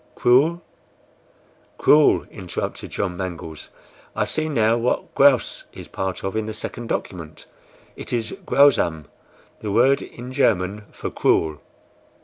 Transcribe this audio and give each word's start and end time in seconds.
CRUEL!" 0.15 0.63
"CRUEL!" 1.77 2.23
interrupted 2.31 2.89
John 2.89 3.15
Mangles. 3.17 3.69
"I 4.15 4.25
see 4.25 4.49
now 4.49 4.75
what 4.75 5.13
GRAUS 5.13 5.65
is 5.73 5.87
part 5.87 6.23
of 6.23 6.35
in 6.35 6.47
the 6.47 6.55
second 6.55 6.87
document. 6.87 7.45
It 7.95 8.11
is 8.11 8.35
GRAUSAM, 8.43 9.05
the 9.59 9.71
word 9.71 10.01
in 10.01 10.33
German 10.33 10.85
for 10.91 11.11
CRUEL!" 11.11 11.59